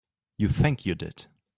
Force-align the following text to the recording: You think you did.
You 0.39 0.47
think 0.47 0.83
you 0.87 0.95
did. 0.95 1.27